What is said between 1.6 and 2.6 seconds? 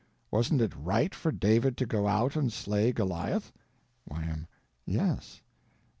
to go out and